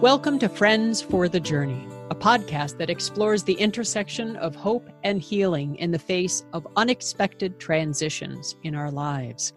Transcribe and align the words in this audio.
Welcome 0.00 0.38
to 0.38 0.48
Friends 0.48 1.02
for 1.02 1.28
the 1.28 1.40
Journey, 1.40 1.88
a 2.08 2.14
podcast 2.14 2.78
that 2.78 2.88
explores 2.88 3.42
the 3.42 3.54
intersection 3.54 4.36
of 4.36 4.54
hope 4.54 4.88
and 5.02 5.20
healing 5.20 5.74
in 5.74 5.90
the 5.90 5.98
face 5.98 6.44
of 6.52 6.68
unexpected 6.76 7.58
transitions 7.58 8.54
in 8.62 8.76
our 8.76 8.92
lives. 8.92 9.54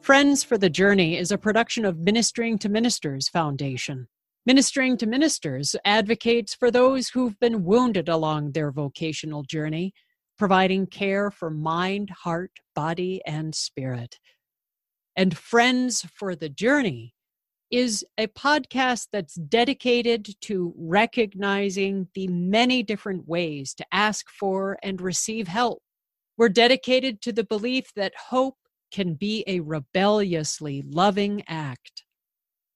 Friends 0.00 0.42
for 0.42 0.56
the 0.56 0.70
Journey 0.70 1.18
is 1.18 1.32
a 1.32 1.36
production 1.36 1.84
of 1.84 1.98
Ministering 1.98 2.56
to 2.60 2.70
Ministers 2.70 3.28
Foundation. 3.28 4.08
Ministering 4.46 4.96
to 4.96 5.06
Ministers 5.06 5.76
advocates 5.84 6.54
for 6.54 6.70
those 6.70 7.10
who've 7.10 7.38
been 7.38 7.62
wounded 7.62 8.08
along 8.08 8.52
their 8.52 8.72
vocational 8.72 9.42
journey, 9.42 9.92
providing 10.38 10.86
care 10.86 11.30
for 11.30 11.50
mind, 11.50 12.08
heart, 12.08 12.52
body, 12.74 13.20
and 13.26 13.54
spirit. 13.54 14.18
And 15.14 15.36
Friends 15.36 16.06
for 16.16 16.34
the 16.34 16.48
Journey 16.48 17.12
is 17.74 18.04
a 18.16 18.28
podcast 18.28 19.08
that's 19.12 19.34
dedicated 19.34 20.28
to 20.42 20.72
recognizing 20.78 22.06
the 22.14 22.28
many 22.28 22.84
different 22.84 23.26
ways 23.26 23.74
to 23.74 23.84
ask 23.90 24.30
for 24.30 24.78
and 24.80 25.00
receive 25.00 25.48
help. 25.48 25.82
We're 26.36 26.50
dedicated 26.50 27.20
to 27.22 27.32
the 27.32 27.42
belief 27.42 27.92
that 27.96 28.14
hope 28.28 28.58
can 28.92 29.14
be 29.14 29.42
a 29.48 29.58
rebelliously 29.58 30.84
loving 30.86 31.42
act, 31.48 32.04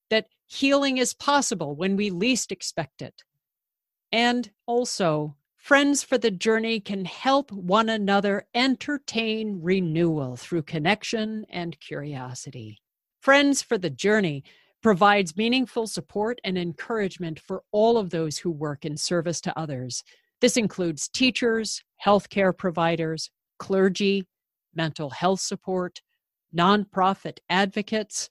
that 0.09 0.27
healing 0.47 0.97
is 0.97 1.13
possible 1.13 1.77
when 1.77 1.95
we 1.95 2.09
least 2.09 2.51
expect 2.51 3.01
it. 3.01 3.23
And 4.11 4.51
also, 4.65 5.37
Friends 5.55 6.03
for 6.03 6.17
the 6.17 6.31
Journey 6.31 6.79
can 6.79 7.03
help 7.03 7.51
one 7.51 7.89
another 7.89 8.47
entertain 8.55 9.59
renewal 9.61 10.37
through 10.37 10.63
connection 10.63 11.45
and 11.49 11.77
curiosity. 11.81 12.81
Friends 13.21 13.61
for 13.61 13.77
the 13.77 13.89
Journey 13.89 14.43
provides 14.81 15.35
meaningful 15.35 15.87
support 15.87 16.39
and 16.43 16.57
encouragement 16.57 17.39
for 17.39 17.63
all 17.71 17.97
of 17.97 18.09
those 18.09 18.37
who 18.37 18.51
work 18.51 18.85
in 18.85 18.95
service 18.95 19.41
to 19.41 19.59
others. 19.59 20.03
This 20.41 20.55
includes 20.55 21.09
teachers, 21.09 21.83
healthcare 22.03 22.55
providers, 22.57 23.29
clergy, 23.57 24.25
mental 24.73 25.09
health 25.09 25.41
support, 25.41 26.01
nonprofit 26.55 27.39
advocates, 27.49 28.29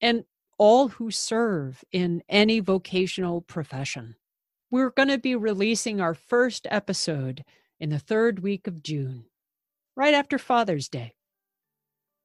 and 0.00 0.24
all 0.58 0.88
who 0.88 1.10
serve 1.10 1.84
in 1.92 2.22
any 2.28 2.60
vocational 2.60 3.40
profession. 3.40 4.16
We're 4.70 4.90
going 4.90 5.08
to 5.08 5.18
be 5.18 5.36
releasing 5.36 6.00
our 6.00 6.14
first 6.14 6.66
episode 6.70 7.44
in 7.78 7.90
the 7.90 7.98
third 7.98 8.40
week 8.40 8.66
of 8.66 8.82
June, 8.82 9.26
right 9.96 10.14
after 10.14 10.38
Father's 10.38 10.88
Day. 10.88 11.14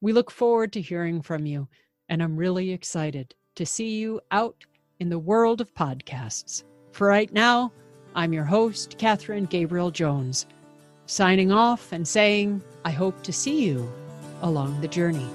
We 0.02 0.14
look 0.14 0.32
forward 0.32 0.74
to 0.74 0.82
hearing 0.82 1.22
from 1.22 1.46
you, 1.46 1.68
and 2.08 2.24
I'm 2.24 2.38
really 2.38 2.72
excited 2.72 3.36
to 3.56 3.66
see 3.66 3.98
you 3.98 4.22
out 4.32 4.66
in 5.00 5.10
the 5.10 5.20
world 5.20 5.62
of 5.62 5.74
podcasts. 5.74 6.64
For 6.92 7.08
right 7.08 7.32
now, 7.32 7.72
I'm 8.16 8.34
your 8.34 8.46
host, 8.46 8.98
Catherine 8.98 9.46
Gabriel 9.46 9.92
Jones, 9.92 10.46
signing 11.06 11.52
off 11.52 11.92
and 11.92 12.08
saying, 12.08 12.62
I 12.86 12.92
hope 12.92 13.24
to 13.24 13.34
see 13.34 13.66
you 13.66 13.92
along 14.42 14.82
the 14.82 14.88
journey. 14.88 15.28